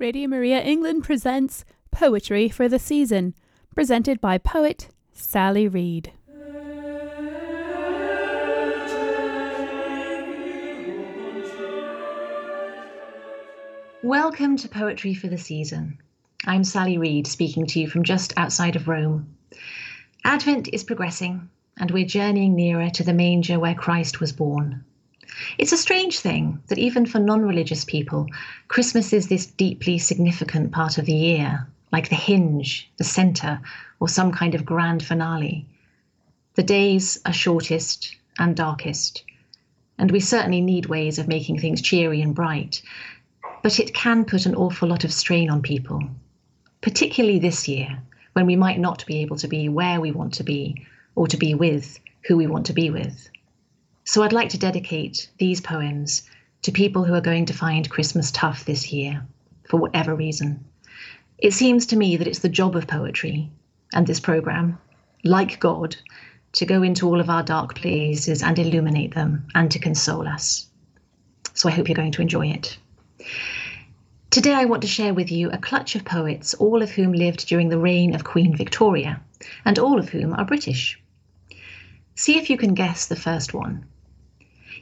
[0.00, 3.34] Radio Maria England presents Poetry for the Season,
[3.74, 6.10] presented by poet Sally Reed.
[14.02, 15.98] Welcome to Poetry for the Season.
[16.46, 19.36] I'm Sally Reed speaking to you from just outside of Rome.
[20.24, 24.82] Advent is progressing, and we're journeying nearer to the manger where Christ was born.
[25.58, 28.26] It's a strange thing that even for non religious people,
[28.68, 33.60] Christmas is this deeply significant part of the year, like the hinge, the centre,
[34.00, 35.66] or some kind of grand finale.
[36.54, 39.22] The days are shortest and darkest,
[39.98, 42.82] and we certainly need ways of making things cheery and bright,
[43.62, 46.02] but it can put an awful lot of strain on people,
[46.80, 50.44] particularly this year when we might not be able to be where we want to
[50.44, 53.28] be or to be with who we want to be with.
[54.10, 56.24] So I'd like to dedicate these poems
[56.62, 59.24] to people who are going to find Christmas tough this year,
[59.68, 60.64] for whatever reason.
[61.38, 63.52] It seems to me that it's the job of poetry
[63.94, 64.78] and this programme,
[65.22, 65.94] like God,
[66.54, 70.66] to go into all of our dark places and illuminate them and to console us.
[71.54, 72.76] So I hope you're going to enjoy it.
[74.30, 77.46] Today, I want to share with you a clutch of poets, all of whom lived
[77.46, 79.20] during the reign of Queen Victoria,
[79.64, 81.00] and all of whom are British.
[82.16, 83.86] See if you can guess the first one.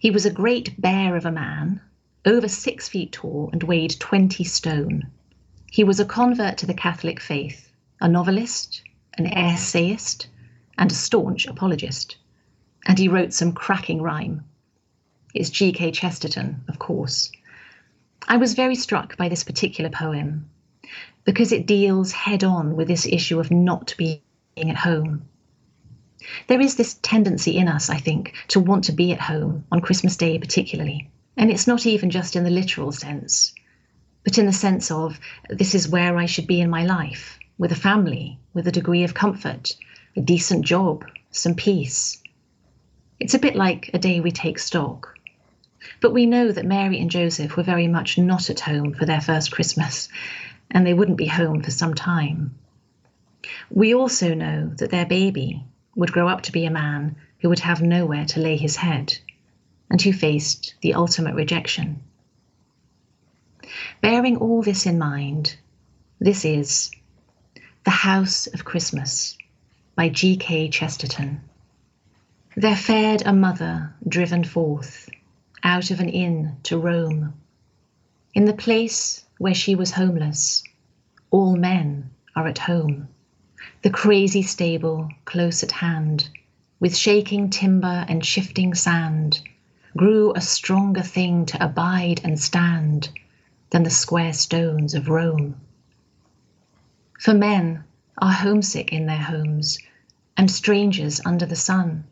[0.00, 1.80] He was a great bear of a man,
[2.24, 5.06] over six feet tall and weighed 20 stone.
[5.70, 7.70] He was a convert to the Catholic faith,
[8.00, 8.82] a novelist,
[9.16, 10.26] an essayist,
[10.76, 12.16] and a staunch apologist.
[12.86, 14.44] And he wrote some cracking rhyme.
[15.34, 15.92] It's G.K.
[15.92, 17.30] Chesterton, of course.
[18.26, 20.50] I was very struck by this particular poem
[21.24, 24.20] because it deals head on with this issue of not being
[24.58, 25.28] at home
[26.46, 29.80] there is this tendency in us, I think, to want to be at home on
[29.80, 31.08] Christmas Day, particularly.
[31.36, 33.54] And it's not even just in the literal sense,
[34.24, 37.72] but in the sense of this is where I should be in my life, with
[37.72, 39.76] a family, with a degree of comfort,
[40.16, 42.22] a decent job, some peace.
[43.20, 45.16] It's a bit like a day we take stock.
[46.00, 49.20] But we know that Mary and Joseph were very much not at home for their
[49.20, 50.08] first Christmas,
[50.70, 52.58] and they wouldn't be home for some time.
[53.70, 55.62] We also know that their baby,
[55.96, 59.18] would grow up to be a man who would have nowhere to lay his head
[59.90, 62.00] and who faced the ultimate rejection.
[64.00, 65.56] Bearing all this in mind,
[66.20, 66.90] this is
[67.84, 69.36] The House of Christmas
[69.94, 70.68] by G.K.
[70.68, 71.40] Chesterton.
[72.54, 75.08] There fared a mother driven forth
[75.62, 77.34] out of an inn to roam.
[78.34, 80.62] In the place where she was homeless,
[81.30, 83.08] all men are at home
[83.82, 86.28] the crazy stable close at hand,
[86.78, 89.40] with shaking timber and shifting sand,
[89.96, 93.08] grew a stronger thing to abide and stand
[93.70, 95.56] than the square stones of Rome.
[97.18, 97.84] For men
[98.18, 99.78] are homesick in their homes
[100.36, 102.04] and strangers under the sun,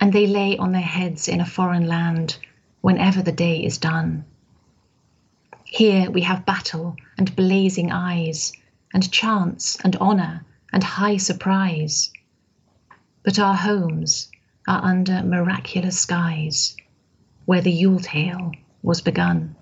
[0.00, 2.38] and they lay on their heads in a foreign land
[2.80, 4.24] whenever the day is done.
[5.64, 8.52] Here we have battle and blazing eyes,
[8.92, 12.10] and chance and honour and high surprise.
[13.22, 14.30] But our homes
[14.66, 16.76] are under miraculous skies,
[17.44, 19.56] where the Yule tale was begun.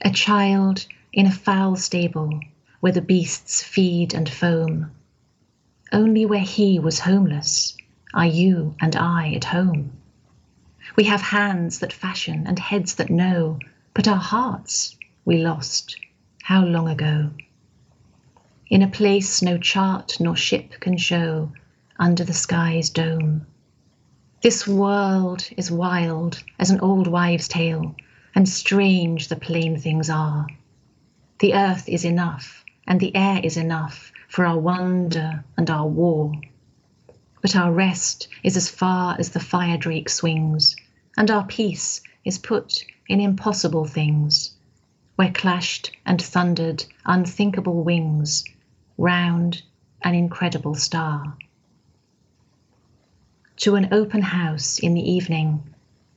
[0.00, 2.40] A child in a foul stable,
[2.80, 4.90] where the beasts feed and foam.
[5.92, 7.76] Only where he was homeless
[8.14, 9.92] are you and I at home.
[10.96, 13.58] We have hands that fashion and heads that know,
[13.94, 15.96] but our hearts we lost
[16.42, 17.30] how long ago?
[18.72, 21.52] in a place no chart nor ship can show,
[21.98, 23.46] under the sky's dome.
[24.40, 27.94] This world is wild as an old wives' tale,
[28.34, 30.46] and strange the plain things are.
[31.40, 36.32] The earth is enough, and the air is enough for our wonder and our war.
[37.42, 40.76] But our rest is as far as the fire drake swings,
[41.16, 44.54] and our peace is put in impossible things,
[45.16, 48.44] where clashed and thundered unthinkable wings
[48.96, 49.62] round
[50.02, 51.36] an incredible star.
[53.56, 55.62] To an open house in the evening,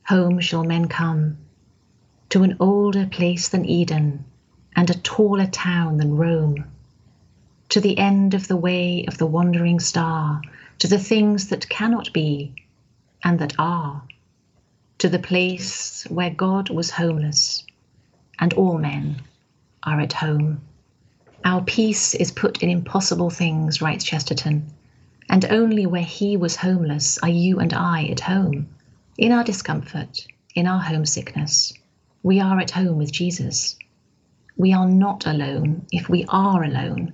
[0.04, 1.38] home shall men come,
[2.30, 4.24] to an older place than Eden,
[4.74, 6.64] and a taller town than Rome,
[7.68, 10.40] to the end of the way of the wandering star,
[10.78, 12.54] to the things that cannot be
[13.22, 14.02] and that are,
[14.98, 17.64] to the place where God was homeless,
[18.38, 19.22] and all men
[19.82, 20.60] are at home.
[21.44, 24.66] Our peace is put in impossible things, writes Chesterton,
[25.28, 28.68] and only where he was homeless are you and I at home.
[29.18, 31.72] In our discomfort, in our homesickness,
[32.22, 33.76] we are at home with Jesus.
[34.56, 37.12] we are not alone if we are alone,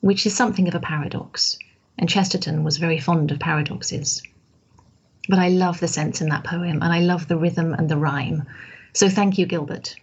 [0.00, 1.58] which is something of a paradox,
[1.98, 4.22] and Chesterton was very fond of paradoxes.
[5.28, 7.96] But I love the sense in that poem, and I love the rhythm and the
[7.96, 8.44] rhyme.
[8.92, 9.96] So thank you, Gilbert.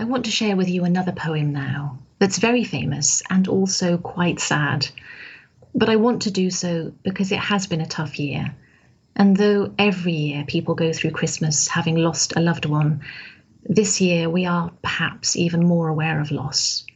[0.00, 4.38] I want to share with you another poem now that's very famous and also quite
[4.38, 4.88] sad.
[5.74, 8.54] But I want to do so because it has been a tough year.
[9.16, 13.00] And though every year people go through Christmas having lost a loved one,
[13.64, 16.86] this year we are perhaps even more aware of loss.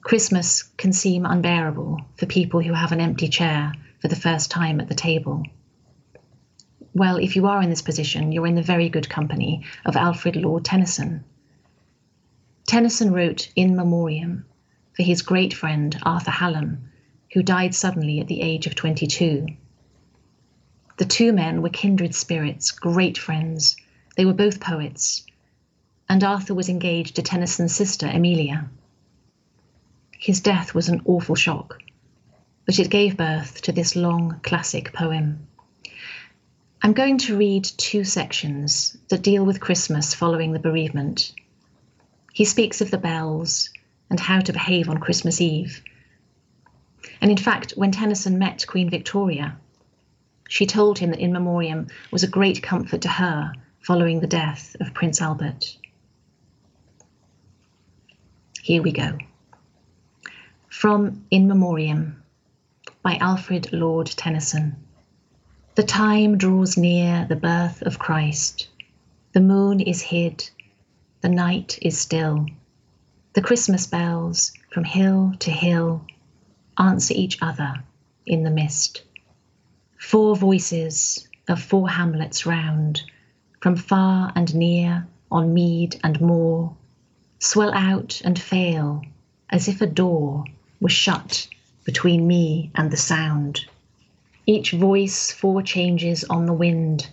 [0.00, 4.80] Christmas can seem unbearable for people who have an empty chair for the first time
[4.80, 5.44] at the table.
[6.94, 10.34] Well, if you are in this position, you're in the very good company of Alfred
[10.34, 11.22] Lord Tennyson.
[12.72, 14.46] Tennyson wrote In Memoriam
[14.96, 16.90] for his great friend Arthur Hallam,
[17.34, 19.46] who died suddenly at the age of 22.
[20.96, 23.76] The two men were kindred spirits, great friends.
[24.16, 25.26] They were both poets,
[26.08, 28.70] and Arthur was engaged to Tennyson's sister, Amelia.
[30.18, 31.78] His death was an awful shock,
[32.64, 35.46] but it gave birth to this long classic poem.
[36.80, 41.34] I'm going to read two sections that deal with Christmas following the bereavement.
[42.32, 43.70] He speaks of the bells
[44.08, 45.82] and how to behave on Christmas Eve.
[47.20, 49.56] And in fact, when Tennyson met Queen Victoria,
[50.48, 54.76] she told him that In Memoriam was a great comfort to her following the death
[54.80, 55.76] of Prince Albert.
[58.62, 59.18] Here we go.
[60.68, 62.22] From In Memoriam
[63.02, 64.76] by Alfred Lord Tennyson.
[65.74, 68.68] The time draws near the birth of Christ.
[69.32, 70.48] The moon is hid,
[71.22, 72.46] the night is still.
[73.34, 76.04] The Christmas bells from hill to hill
[76.78, 77.82] answer each other
[78.26, 79.02] in the mist.
[79.98, 83.02] Four voices of four hamlets round,
[83.60, 86.76] from far and near, on mead and moor,
[87.38, 89.02] swell out and fail
[89.48, 90.44] as if a door
[90.80, 91.48] was shut
[91.84, 93.64] between me and the sound.
[94.46, 97.08] Each voice four changes on the wind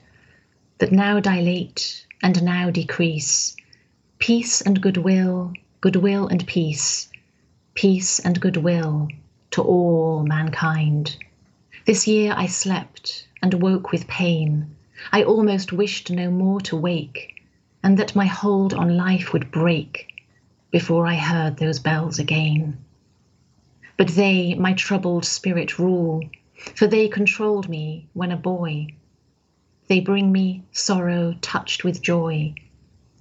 [0.79, 3.55] that now dilate and now decrease.
[4.19, 7.09] Peace and goodwill, goodwill and peace,
[7.73, 9.07] peace and goodwill
[9.51, 11.15] to all mankind.
[11.85, 14.75] This year I slept and woke with pain.
[15.13, 17.41] I almost wished no more to wake,
[17.81, 20.13] and that my hold on life would break
[20.69, 22.77] before I heard those bells again.
[23.95, 26.29] But they my troubled spirit rule,
[26.75, 28.87] for they controlled me when a boy.
[29.87, 32.53] They bring me sorrow touched with joy,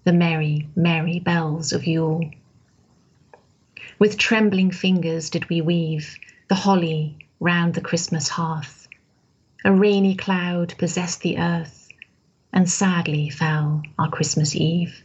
[0.09, 2.31] the merry, merry bells of Yule.
[3.99, 6.17] With trembling fingers did we weave
[6.49, 8.89] the holly round the Christmas hearth.
[9.67, 11.91] A rainy cloud possessed the earth,
[12.55, 15.03] and sadly fell our Christmas Eve.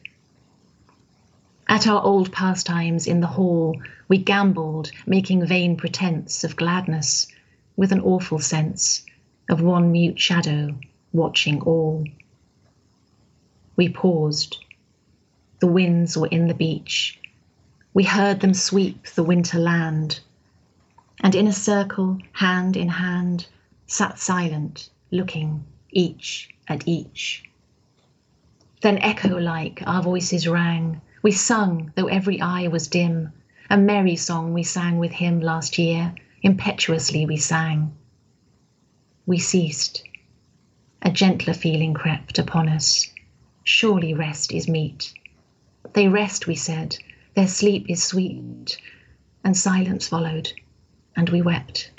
[1.67, 7.27] At our old pastimes in the hall, we gambled, making vain pretence of gladness,
[7.75, 9.05] with an awful sense
[9.49, 10.73] of one mute shadow
[11.11, 12.05] watching all.
[13.75, 14.62] We paused.
[15.63, 17.21] The winds were in the beech.
[17.93, 20.19] We heard them sweep the winter land,
[21.21, 23.47] and in a circle, hand in hand,
[23.87, 27.45] sat silent, looking each at each.
[28.81, 33.31] Then echo like our voices rang we sung, though every eye was dim,
[33.69, 37.95] a merry song we sang with him last year, impetuously we sang.
[39.25, 40.03] We ceased.
[41.01, 43.09] A gentler feeling crept upon us.
[43.63, 45.13] Surely rest is meet.
[45.93, 46.97] They rest, we said,
[47.35, 48.77] their sleep is sweet,
[49.43, 50.51] and silence followed,
[51.15, 51.91] and we wept.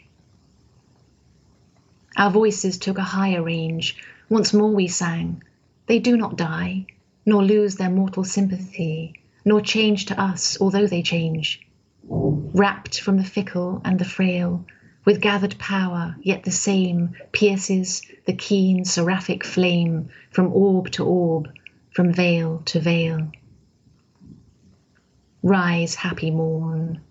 [2.17, 3.97] Our voices took a higher range.
[4.29, 5.43] Once more we sang,
[5.87, 6.87] They do not die,
[7.25, 11.65] nor lose their mortal sympathy, nor change to us, although they change.
[12.09, 14.65] Rapt from the fickle and the frail,
[15.05, 21.49] with gathered power, yet the same, pierces the keen seraphic flame from orb to orb,
[21.91, 23.31] from veil to veil.
[25.47, 27.03] Rise, happy morn,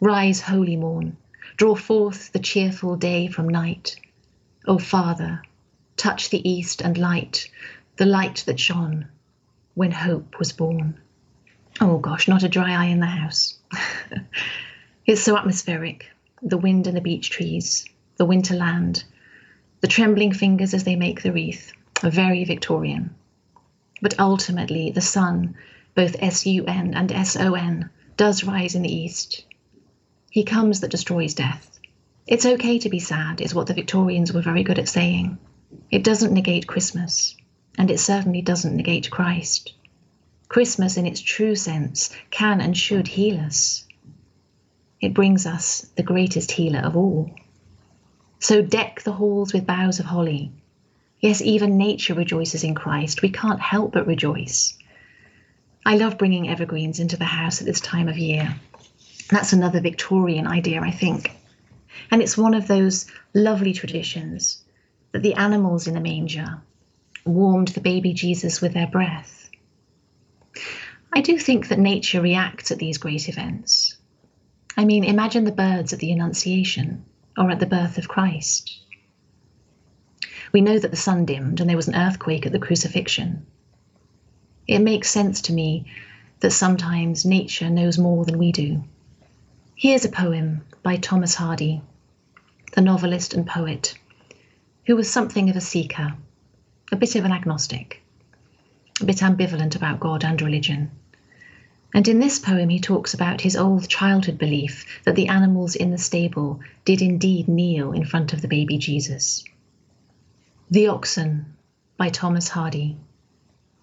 [0.00, 1.18] rise, holy morn,
[1.58, 3.96] draw forth the cheerful day from night.
[4.66, 5.42] O Father,
[5.98, 7.50] touch the east and light,
[7.96, 9.08] the light that shone
[9.74, 10.98] when hope was born.
[11.78, 13.58] Oh gosh, not a dry eye in the house.
[15.06, 16.10] it's so atmospheric.
[16.40, 17.84] The wind and the beech trees,
[18.16, 19.04] the winter land,
[19.82, 23.14] the trembling fingers as they make the wreath, very Victorian.
[24.00, 25.56] But ultimately, the sun,
[25.96, 29.44] both S U N and S O N, does rise in the east.
[30.30, 31.80] He comes that destroys death.
[32.28, 35.38] It's okay to be sad, is what the Victorians were very good at saying.
[35.90, 37.34] It doesn't negate Christmas
[37.78, 39.72] and it certainly doesn't negate Christ.
[40.48, 43.84] Christmas, in its true sense, can and should heal us.
[45.00, 47.30] It brings us the greatest healer of all.
[48.38, 50.52] So deck the halls with boughs of holly.
[51.20, 53.22] Yes, even nature rejoices in Christ.
[53.22, 54.76] We can't help but rejoice.
[55.86, 58.56] I love bringing evergreens into the house at this time of year.
[59.30, 61.30] That's another Victorian idea, I think.
[62.10, 64.64] And it's one of those lovely traditions
[65.12, 66.60] that the animals in the manger
[67.24, 69.48] warmed the baby Jesus with their breath.
[71.12, 73.96] I do think that nature reacts at these great events.
[74.76, 77.04] I mean, imagine the birds at the Annunciation
[77.38, 78.76] or at the birth of Christ.
[80.52, 83.46] We know that the sun dimmed and there was an earthquake at the crucifixion.
[84.66, 85.86] It makes sense to me
[86.40, 88.82] that sometimes nature knows more than we do.
[89.74, 91.82] Here's a poem by Thomas Hardy,
[92.74, 93.96] the novelist and poet,
[94.86, 96.14] who was something of a seeker,
[96.90, 98.02] a bit of an agnostic,
[99.00, 100.90] a bit ambivalent about God and religion.
[101.94, 105.90] And in this poem, he talks about his old childhood belief that the animals in
[105.90, 109.44] the stable did indeed kneel in front of the baby Jesus.
[110.70, 111.54] The Oxen
[111.96, 112.96] by Thomas Hardy.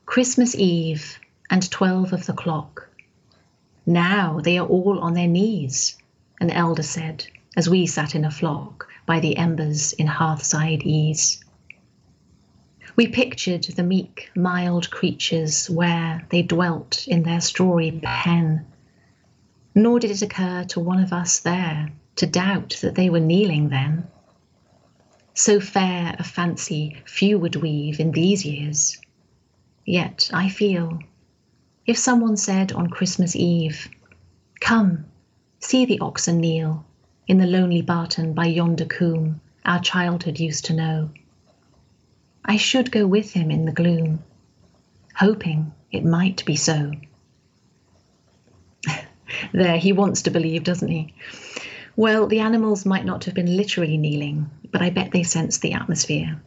[0.05, 1.17] Christmas Eve
[1.49, 2.89] and twelve of the clock.
[3.85, 5.97] Now they are all on their knees,
[6.39, 11.43] an elder said, as we sat in a flock by the embers in hearthside ease.
[12.95, 18.67] We pictured the meek, mild creatures where they dwelt in their strawy pen.
[19.73, 23.69] Nor did it occur to one of us there to doubt that they were kneeling
[23.69, 24.07] then.
[25.33, 28.99] So fair a fancy few would weave in these years.
[29.85, 30.99] Yet I feel,
[31.85, 33.89] if someone said on Christmas Eve,
[34.61, 35.05] Come,
[35.59, 36.85] see the oxen kneel
[37.27, 41.09] in the lonely barton by yonder coombe our childhood used to know
[42.45, 44.23] I should go with him in the gloom,
[45.15, 46.91] hoping it might be so.
[49.53, 51.13] there, he wants to believe, doesn't he?
[51.95, 55.73] Well, the animals might not have been literally kneeling, but I bet they sensed the
[55.73, 56.41] atmosphere.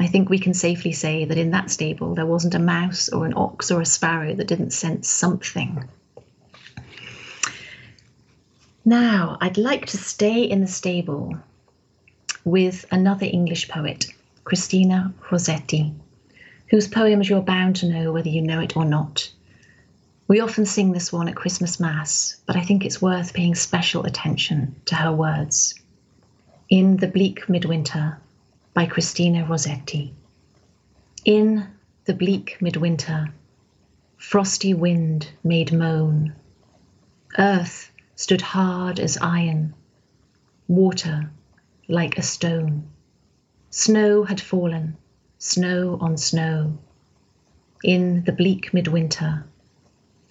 [0.00, 3.26] I think we can safely say that in that stable there wasn't a mouse or
[3.26, 5.88] an ox or a sparrow that didn't sense something.
[8.84, 11.38] Now, I'd like to stay in the stable
[12.44, 14.06] with another English poet,
[14.44, 15.92] Christina Rossetti,
[16.68, 19.30] whose poems you're bound to know whether you know it or not.
[20.28, 24.04] We often sing this one at Christmas Mass, but I think it's worth paying special
[24.04, 25.74] attention to her words.
[26.70, 28.18] In the Bleak Midwinter
[28.78, 30.14] by Christina Rossetti.
[31.24, 31.66] In
[32.04, 33.34] the bleak midwinter,
[34.16, 36.32] frosty wind made moan.
[37.36, 39.74] Earth stood hard as iron,
[40.68, 41.28] water
[41.88, 42.88] like a stone.
[43.70, 44.96] Snow had fallen,
[45.38, 46.78] snow on snow,
[47.82, 49.44] in the bleak midwinter,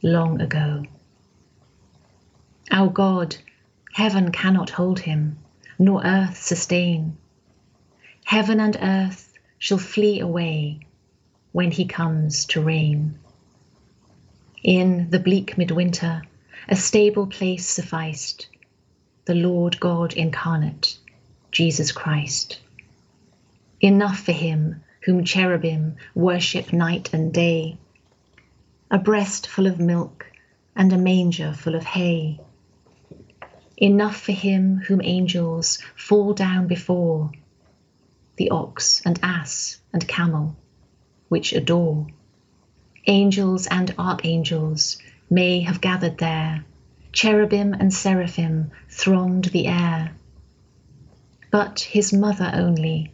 [0.02, 0.86] long ago.
[2.72, 3.36] Our God,
[3.92, 5.38] heaven cannot hold him,
[5.78, 7.18] nor earth sustain.
[8.28, 10.82] Heaven and earth shall flee away
[11.54, 13.18] when he comes to reign.
[14.62, 16.24] In the bleak midwinter,
[16.68, 18.50] a stable place sufficed,
[19.24, 20.98] the Lord God incarnate,
[21.54, 22.60] Jesus Christ.
[23.80, 27.78] Enough for him whom cherubim worship night and day.
[28.92, 30.26] A breast full of milk
[30.76, 32.42] and a manger full of hay.
[33.78, 37.32] Enough for him whom angels fall down before,
[38.38, 40.56] the ox and ass and camel,
[41.28, 42.08] which adore.
[43.08, 44.98] Angels and archangels
[45.30, 46.64] may have gathered there,
[47.12, 50.12] cherubim and seraphim thronged the air.
[51.52, 53.12] But his mother only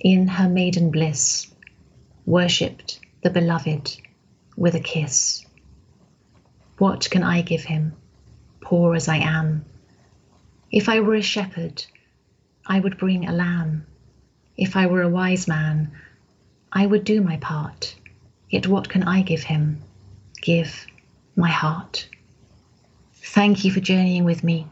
[0.00, 1.52] in her maiden bliss,
[2.26, 3.96] worshipped the beloved
[4.56, 5.44] with a kiss.
[6.78, 7.94] What can I give him,
[8.60, 9.64] poor as I am?
[10.70, 11.86] If I were a shepherd,
[12.66, 13.86] I would bring a lamb.
[14.56, 15.90] If I were a wise man,
[16.72, 17.94] I would do my part.
[18.48, 19.82] Yet what can I give him?
[20.40, 20.86] Give
[21.36, 22.08] my heart.
[23.14, 24.66] Thank you for journeying with me.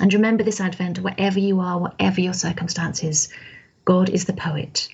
[0.00, 3.28] And remember this Advent, wherever you are, whatever your circumstances,
[3.84, 4.88] God is the poet,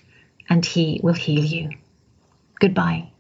[0.49, 1.71] and he will heal you.
[2.61, 3.11] Goodbye.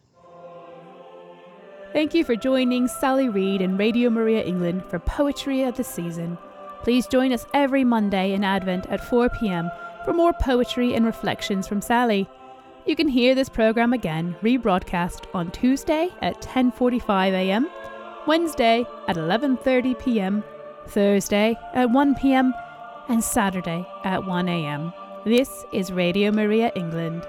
[1.93, 6.37] Thank you for joining Sally Reed and Radio Maria England for Poetry of the Season.
[6.83, 9.71] Please join us every Monday in Advent at 4 pm
[10.09, 12.27] for more poetry and reflections from Sally.
[12.87, 17.69] You can hear this program again rebroadcast on Tuesday at 10:45 a.m.,
[18.27, 20.43] Wednesday at 11:30 p.m.,
[20.87, 22.55] Thursday at 1 p.m.,
[23.11, 24.95] and Saturday at 1 a.m.
[25.27, 27.27] This is Radio Maria England.